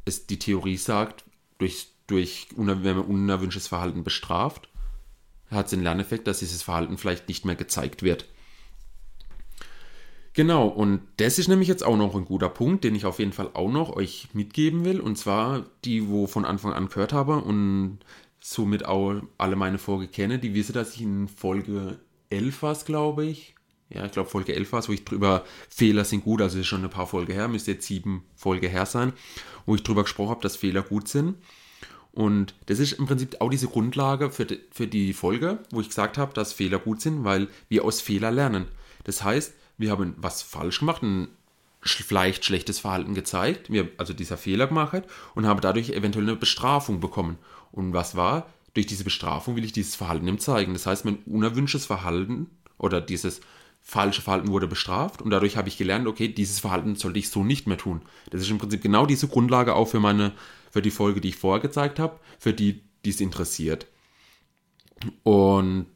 Es, 0.04 0.26
die 0.26 0.38
Theorie 0.38 0.76
sagt, 0.76 1.24
durch, 1.58 1.88
durch, 2.06 2.48
wenn 2.56 2.96
man 2.96 3.06
unerwünschtes 3.06 3.68
Verhalten 3.68 4.04
bestraft, 4.04 4.68
hat 5.50 5.66
es 5.66 5.70
den 5.70 5.82
Lerneffekt, 5.82 6.26
dass 6.26 6.40
dieses 6.40 6.62
Verhalten 6.62 6.98
vielleicht 6.98 7.28
nicht 7.28 7.44
mehr 7.44 7.56
gezeigt 7.56 8.02
wird. 8.02 8.26
Genau, 10.34 10.66
und 10.66 11.00
das 11.18 11.38
ist 11.38 11.46
nämlich 11.46 11.68
jetzt 11.68 11.84
auch 11.84 11.96
noch 11.96 12.16
ein 12.16 12.24
guter 12.24 12.48
Punkt, 12.48 12.82
den 12.82 12.96
ich 12.96 13.06
auf 13.06 13.20
jeden 13.20 13.32
Fall 13.32 13.50
auch 13.54 13.70
noch 13.70 13.94
euch 13.94 14.28
mitgeben 14.32 14.84
will. 14.84 15.00
Und 15.00 15.16
zwar 15.16 15.64
die, 15.84 16.08
wo 16.08 16.26
von 16.26 16.44
Anfang 16.44 16.72
an 16.72 16.88
gehört 16.88 17.12
habe 17.12 17.36
und 17.36 18.00
somit 18.46 18.84
auch 18.84 19.22
alle 19.38 19.56
meine 19.56 19.78
Folge 19.78 20.06
kenne, 20.06 20.38
die 20.38 20.52
wissen, 20.52 20.74
dass 20.74 20.94
ich 20.94 21.00
in 21.00 21.28
Folge 21.28 21.98
11 22.28 22.62
war, 22.62 22.74
glaube 22.74 23.24
ich. 23.24 23.54
Ja, 23.88 24.04
ich 24.04 24.12
glaube 24.12 24.28
Folge 24.28 24.54
11 24.54 24.70
war 24.70 24.86
wo 24.86 24.92
ich 24.92 25.04
drüber, 25.04 25.44
Fehler 25.70 26.04
sind 26.04 26.24
gut, 26.24 26.42
also 26.42 26.58
ist 26.58 26.66
schon 26.66 26.84
ein 26.84 26.90
paar 26.90 27.06
Folge 27.06 27.32
her, 27.32 27.48
müsste 27.48 27.72
jetzt 27.72 27.86
sieben 27.86 28.22
Folge 28.36 28.68
her 28.68 28.84
sein, 28.84 29.14
wo 29.64 29.74
ich 29.74 29.82
drüber 29.82 30.02
gesprochen 30.02 30.30
habe, 30.30 30.42
dass 30.42 30.56
Fehler 30.56 30.82
gut 30.82 31.08
sind. 31.08 31.36
Und 32.12 32.54
das 32.66 32.80
ist 32.80 32.92
im 32.92 33.06
Prinzip 33.06 33.40
auch 33.40 33.48
diese 33.48 33.66
Grundlage 33.66 34.30
für 34.30 34.44
die, 34.44 34.60
für 34.70 34.86
die 34.86 35.14
Folge, 35.14 35.60
wo 35.70 35.80
ich 35.80 35.88
gesagt 35.88 36.18
habe, 36.18 36.34
dass 36.34 36.52
Fehler 36.52 36.78
gut 36.78 37.00
sind, 37.00 37.24
weil 37.24 37.48
wir 37.70 37.84
aus 37.86 38.02
Fehler 38.02 38.30
lernen. 38.30 38.66
Das 39.04 39.24
heißt, 39.24 39.54
wir 39.78 39.90
haben 39.90 40.14
was 40.18 40.42
falsch 40.42 40.80
gemacht, 40.80 41.02
ein 41.02 41.28
vielleicht 41.80 42.44
schlechtes 42.44 42.78
Verhalten 42.78 43.14
gezeigt, 43.14 43.70
wir 43.70 43.90
also 43.96 44.12
dieser 44.12 44.36
Fehler 44.36 44.66
gemacht 44.66 45.02
und 45.34 45.46
haben 45.46 45.60
dadurch 45.60 45.90
eventuell 45.90 46.26
eine 46.26 46.36
Bestrafung 46.36 47.00
bekommen. 47.00 47.38
Und 47.74 47.92
was 47.92 48.14
war? 48.14 48.46
Durch 48.72 48.86
diese 48.86 49.04
Bestrafung 49.04 49.56
will 49.56 49.64
ich 49.64 49.72
dieses 49.72 49.96
Verhalten 49.96 50.28
ihm 50.28 50.38
zeigen. 50.38 50.72
Das 50.74 50.86
heißt, 50.86 51.04
mein 51.04 51.18
unerwünschtes 51.26 51.86
Verhalten 51.86 52.48
oder 52.78 53.00
dieses 53.00 53.40
falsche 53.82 54.22
Verhalten 54.22 54.48
wurde 54.48 54.66
bestraft 54.66 55.20
und 55.20 55.30
dadurch 55.30 55.56
habe 55.56 55.68
ich 55.68 55.76
gelernt, 55.76 56.06
okay, 56.06 56.28
dieses 56.28 56.60
Verhalten 56.60 56.94
sollte 56.96 57.18
ich 57.18 57.28
so 57.28 57.44
nicht 57.44 57.66
mehr 57.66 57.76
tun. 57.76 58.00
Das 58.30 58.40
ist 58.40 58.50
im 58.50 58.58
Prinzip 58.58 58.80
genau 58.80 59.06
diese 59.06 59.28
Grundlage 59.28 59.74
auch 59.74 59.86
für 59.86 60.00
meine, 60.00 60.32
für 60.70 60.80
die 60.82 60.90
Folge, 60.90 61.20
die 61.20 61.28
ich 61.28 61.36
vorher 61.36 61.60
gezeigt 61.60 61.98
habe, 61.98 62.18
für 62.38 62.54
die, 62.54 62.82
die 63.04 63.10
es 63.10 63.20
interessiert. 63.20 63.86
Und 65.22 65.86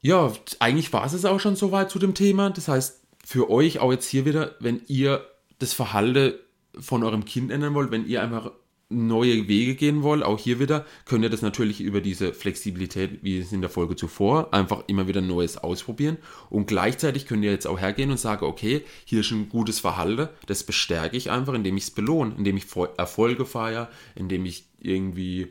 ja, 0.00 0.32
eigentlich 0.58 0.92
war 0.92 1.04
es 1.04 1.24
auch 1.24 1.38
schon 1.38 1.56
soweit 1.56 1.90
zu 1.90 1.98
dem 1.98 2.14
Thema. 2.14 2.50
Das 2.50 2.68
heißt, 2.68 3.02
für 3.24 3.50
euch 3.50 3.78
auch 3.78 3.92
jetzt 3.92 4.08
hier 4.08 4.24
wieder, 4.24 4.56
wenn 4.58 4.80
ihr 4.88 5.24
das 5.58 5.74
Verhalten 5.74 6.34
von 6.78 7.04
eurem 7.04 7.24
Kind 7.24 7.50
ändern 7.50 7.74
wollt, 7.74 7.90
wenn 7.90 8.06
ihr 8.06 8.22
einfach 8.22 8.50
neue 8.90 9.46
Wege 9.46 9.76
gehen 9.76 10.02
wollt, 10.02 10.24
auch 10.24 10.38
hier 10.38 10.58
wieder, 10.58 10.84
könnt 11.04 11.22
ihr 11.22 11.30
das 11.30 11.42
natürlich 11.42 11.80
über 11.80 12.00
diese 12.00 12.34
Flexibilität, 12.34 13.22
wie 13.22 13.38
es 13.38 13.52
in 13.52 13.60
der 13.60 13.70
Folge 13.70 13.94
zuvor, 13.94 14.52
einfach 14.52 14.82
immer 14.88 15.06
wieder 15.06 15.20
Neues 15.20 15.56
ausprobieren. 15.56 16.18
Und 16.50 16.66
gleichzeitig 16.66 17.26
könnt 17.26 17.44
ihr 17.44 17.52
jetzt 17.52 17.68
auch 17.68 17.78
hergehen 17.78 18.10
und 18.10 18.18
sagen, 18.18 18.44
okay, 18.44 18.82
hier 19.04 19.20
ist 19.20 19.30
ein 19.30 19.48
gutes 19.48 19.78
Verhalten, 19.78 20.28
das 20.46 20.64
bestärke 20.64 21.16
ich 21.16 21.30
einfach, 21.30 21.54
indem 21.54 21.76
ich 21.76 21.84
es 21.84 21.90
belohne, 21.92 22.34
indem 22.36 22.56
ich 22.56 22.66
Erfolge 22.96 23.46
feiere, 23.46 23.88
indem 24.16 24.44
ich 24.44 24.64
irgendwie 24.80 25.50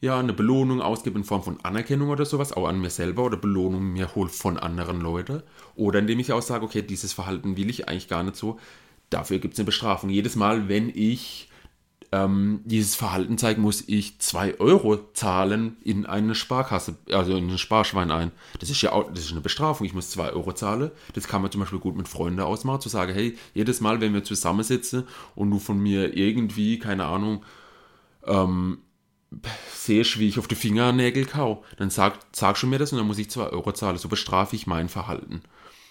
ja, 0.00 0.20
eine 0.20 0.32
Belohnung 0.32 0.80
ausgebe 0.80 1.18
in 1.18 1.24
Form 1.24 1.42
von 1.42 1.58
Anerkennung 1.64 2.10
oder 2.10 2.24
sowas, 2.24 2.52
auch 2.52 2.68
an 2.68 2.80
mir 2.80 2.90
selber 2.90 3.24
oder 3.24 3.36
Belohnung 3.36 3.92
mir 3.92 4.14
hole 4.14 4.28
von 4.28 4.58
anderen 4.58 5.00
Leuten. 5.00 5.42
Oder 5.74 5.98
indem 5.98 6.20
ich 6.20 6.32
auch 6.32 6.42
sage, 6.42 6.64
okay, 6.64 6.82
dieses 6.82 7.12
Verhalten 7.12 7.56
will 7.56 7.70
ich 7.70 7.88
eigentlich 7.88 8.08
gar 8.08 8.22
nicht 8.22 8.36
so. 8.36 8.60
Dafür 9.10 9.38
gibt 9.38 9.54
es 9.54 9.60
eine 9.60 9.66
Bestrafung. 9.66 10.10
Jedes 10.10 10.36
Mal, 10.36 10.68
wenn 10.68 10.90
ich 10.94 11.48
ähm, 12.14 12.60
dieses 12.64 12.94
Verhalten 12.94 13.38
zeige, 13.38 13.60
muss 13.60 13.82
ich 13.88 14.20
2 14.20 14.60
Euro 14.60 15.12
zahlen 15.14 15.76
in 15.82 16.06
eine 16.06 16.36
Sparkasse, 16.36 16.96
also 17.10 17.36
in 17.36 17.50
ein 17.50 17.58
Sparschwein 17.58 18.12
ein. 18.12 18.30
Das 18.60 18.70
ist 18.70 18.80
ja 18.82 18.92
auch, 18.92 19.10
das 19.10 19.24
ist 19.24 19.32
eine 19.32 19.40
Bestrafung. 19.40 19.84
Ich 19.84 19.94
muss 19.94 20.10
2 20.10 20.30
Euro 20.30 20.52
zahlen. 20.52 20.92
Das 21.14 21.26
kann 21.26 21.42
man 21.42 21.50
zum 21.50 21.60
Beispiel 21.60 21.80
gut 21.80 21.96
mit 21.96 22.06
Freunden 22.06 22.38
ausmachen, 22.38 22.82
zu 22.82 22.88
sagen, 22.88 23.12
hey, 23.12 23.36
jedes 23.52 23.80
Mal, 23.80 24.00
wenn 24.00 24.14
wir 24.14 24.22
zusammensitzen 24.22 25.08
und 25.34 25.50
du 25.50 25.58
von 25.58 25.80
mir 25.80 26.16
irgendwie, 26.16 26.78
keine 26.78 27.06
Ahnung, 27.06 27.42
ähm, 28.26 28.78
siehst, 29.74 30.20
wie 30.20 30.28
ich 30.28 30.38
auf 30.38 30.46
die 30.46 30.54
Fingernägel 30.54 31.24
kau, 31.24 31.64
dann 31.78 31.90
sag, 31.90 32.20
sag 32.30 32.56
schon 32.56 32.70
mir 32.70 32.78
das 32.78 32.92
und 32.92 32.98
dann 32.98 33.08
muss 33.08 33.18
ich 33.18 33.28
2 33.28 33.48
Euro 33.48 33.72
zahlen. 33.72 33.98
So 33.98 34.08
bestrafe 34.08 34.54
ich 34.54 34.68
mein 34.68 34.88
Verhalten. 34.88 35.42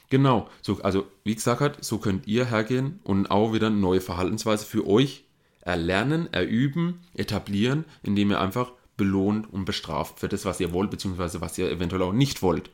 Genau, 0.10 0.48
so, 0.62 0.82
also 0.84 1.06
wie 1.25 1.36
gesagt, 1.36 1.84
so 1.84 1.98
könnt 1.98 2.27
ihr 2.27 2.46
hergehen 2.46 3.01
und 3.03 3.30
auch 3.30 3.51
wieder 3.51 3.68
eine 3.68 3.75
neue 3.75 4.00
Verhaltensweise 4.00 4.65
für 4.65 4.88
euch 4.88 5.25
erlernen, 5.65 6.32
erüben, 6.32 7.01
etablieren, 7.13 7.86
indem 8.03 8.32
ihr 8.32 8.41
einfach 8.41 8.72
belohnt 8.98 9.51
und 9.51 9.65
bestraft 9.65 10.20
für 10.20 10.29
das, 10.29 10.46
was 10.46 10.60
ihr 10.60 10.74
wollt, 10.74 10.91
beziehungsweise 10.91 11.41
was 11.41 11.58
ihr 11.58 11.72
eventuell 11.72 12.01
auch 12.03 12.13
nicht 12.13 12.41
wollt. 12.41 12.70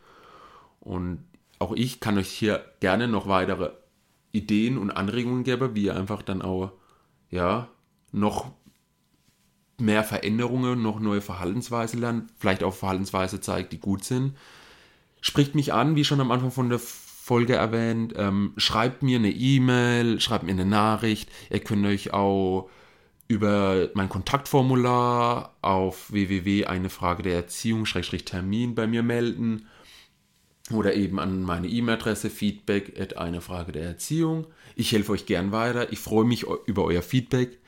Und 0.79 1.23
auch 1.59 1.73
ich 1.73 1.99
kann 1.99 2.17
euch 2.17 2.29
hier 2.29 2.65
gerne 2.79 3.07
noch 3.07 3.27
weitere 3.27 3.71
Ideen 4.31 4.77
und 4.77 4.91
Anregungen 4.91 5.43
geben, 5.43 5.75
wie 5.75 5.85
ihr 5.85 5.95
einfach 5.95 6.21
dann 6.21 6.41
auch, 6.41 6.71
ja, 7.29 7.67
noch 8.11 8.51
mehr 9.77 10.03
Veränderungen, 10.03 10.81
noch 10.81 10.99
neue 10.99 11.21
Verhaltensweisen 11.21 12.01
lernt, 12.01 12.29
vielleicht 12.37 12.63
auch 12.63 12.73
Verhaltensweise 12.73 13.39
zeigt, 13.39 13.71
die 13.71 13.79
gut 13.79 14.03
sind. 14.03 14.35
Spricht 15.21 15.55
mich 15.55 15.73
an, 15.73 15.95
wie 15.95 16.03
schon 16.03 16.21
am 16.21 16.31
Anfang 16.31 16.51
von 16.51 16.69
der 16.69 16.79
Folge 17.29 17.53
erwähnt, 17.53 18.15
ähm, 18.17 18.53
schreibt 18.57 19.03
mir 19.03 19.19
eine 19.19 19.29
E-Mail, 19.29 20.19
schreibt 20.19 20.45
mir 20.45 20.51
eine 20.51 20.65
Nachricht. 20.65 21.29
Ihr 21.51 21.59
könnt 21.59 21.85
euch 21.85 22.11
auch 22.11 22.71
über 23.27 23.89
mein 23.93 24.09
Kontaktformular 24.09 25.55
auf 25.61 26.11
www.einefrage 26.11 27.21
der 27.21 27.35
Erziehung-Termin 27.35 28.73
bei 28.73 28.87
mir 28.87 29.03
melden. 29.03 29.67
oder 30.71 30.95
eben 30.95 31.19
an 31.19 31.43
meine 31.43 31.67
E-Mail-Adresse 31.67 32.31
feedback 32.31 32.99
at 32.99 33.17
eine 33.17 33.41
Frage 33.41 33.73
der 33.73 33.83
Erziehung. 33.83 34.47
Ich 34.75 34.91
helfe 34.91 35.11
euch 35.11 35.27
gern 35.27 35.51
weiter. 35.51 35.93
Ich 35.93 35.99
freue 35.99 36.25
mich 36.25 36.47
über 36.65 36.83
euer 36.83 37.03
Feedback. 37.03 37.59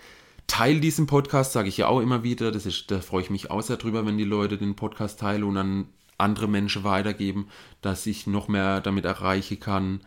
Teil 0.47 0.79
diesen 0.79 1.05
Podcast, 1.05 1.53
sage 1.53 1.69
ich 1.69 1.77
ja 1.77 1.87
auch 1.87 1.99
immer 1.99 2.23
wieder. 2.23 2.51
Das 2.51 2.65
ist, 2.65 2.89
da 2.89 2.99
freue 2.99 3.21
ich 3.21 3.29
mich 3.29 3.51
auch 3.51 3.61
sehr 3.61 3.77
drüber, 3.77 4.07
wenn 4.07 4.17
die 4.17 4.23
Leute 4.23 4.57
den 4.57 4.75
Podcast 4.75 5.19
teilen 5.19 5.43
und 5.43 5.57
an 5.57 5.85
andere 6.21 6.47
Menschen 6.47 6.83
weitergeben, 6.83 7.47
dass 7.81 8.05
ich 8.05 8.27
noch 8.27 8.47
mehr 8.47 8.81
damit 8.81 9.05
erreichen 9.05 9.59
kann. 9.59 10.01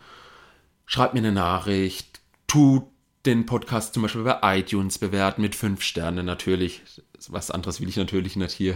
Schreibt 0.87 1.15
mir 1.15 1.21
eine 1.21 1.33
Nachricht, 1.33 2.21
tut 2.47 2.85
den 3.27 3.47
Podcast 3.47 3.95
zum 3.95 4.03
Beispiel 4.03 4.23
bei 4.23 4.59
iTunes 4.59 4.99
bewerten 4.99 5.41
mit 5.41 5.55
fünf 5.55 5.83
Sternen 5.83 6.27
natürlich. 6.27 6.83
Was 7.29 7.51
anderes 7.51 7.81
will 7.81 7.89
ich 7.89 7.97
natürlich 7.97 8.37
nicht 8.37 8.53
hier. 8.53 8.75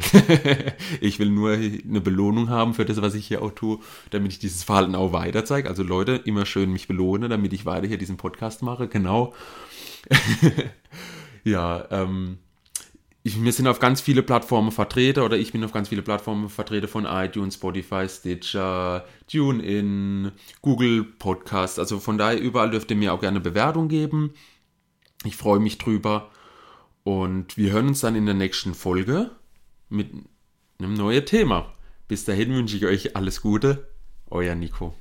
ich 1.03 1.19
will 1.19 1.29
nur 1.29 1.53
eine 1.53 2.01
Belohnung 2.01 2.49
haben 2.49 2.73
für 2.73 2.87
das, 2.87 3.03
was 3.03 3.15
ich 3.15 3.27
hier 3.27 3.43
auch 3.43 3.53
tue, 3.53 3.79
damit 4.09 4.33
ich 4.33 4.39
dieses 4.39 4.65
Verhalten 4.65 4.95
auch 4.95 5.13
weiter 5.13 5.45
zeige. 5.45 5.69
Also 5.69 5.83
Leute, 5.83 6.13
immer 6.25 6.47
schön 6.47 6.73
mich 6.73 6.89
belohnen, 6.89 7.29
damit 7.29 7.53
ich 7.53 7.67
weiter 7.67 7.87
hier 7.87 7.99
diesen 7.99 8.17
Podcast 8.17 8.63
mache. 8.63 8.89
Genau. 8.89 9.35
ja, 11.45 11.87
ähm, 11.91 12.39
ich, 13.29 13.43
wir 13.43 13.53
sind 13.53 13.69
auf 13.69 13.79
ganz 13.79 14.01
viele 14.01 14.23
Plattformen 14.23 14.73
vertreten 14.73 15.21
oder 15.21 15.37
ich 15.37 15.53
bin 15.53 15.63
auf 15.63 15.73
ganz 15.73 15.89
viele 15.91 16.03
Plattformen 16.03 16.49
vertreten 16.49 16.89
von 16.89 17.05
iTunes, 17.05 17.55
Spotify, 17.55 18.09
Stitcher, 18.09 19.05
TuneIn, 19.31 20.33
Google 20.63 21.05
Podcast. 21.05 21.79
Also 21.79 22.01
von 22.01 22.19
daher 22.19 22.41
überall 22.41 22.71
dürft 22.71 22.91
ihr 22.91 22.97
mir 22.97 23.13
auch 23.13 23.21
gerne 23.21 23.41
Bewertung 23.41 23.89
geben. 23.89 24.33
Ich 25.25 25.37
freue 25.37 25.61
mich 25.61 25.79
drüber. 25.79 26.31
Und 27.05 27.57
wir 27.57 27.73
hören 27.73 27.89
uns 27.89 28.01
dann 28.01 28.17
in 28.17 28.27
der 28.27 28.35
nächsten 28.35 28.75
Folge 28.75 29.31
mit 29.89 30.11
einem 30.79 30.95
neuen 30.95 31.25
Thema. 31.25 31.73
Bis 32.09 32.25
dahin 32.25 32.55
wünsche 32.55 32.77
ich 32.77 32.87
euch 32.87 33.17
alles 33.17 33.43
Gute. 33.43 33.89
Euer 34.31 34.55
Nico. 34.55 34.95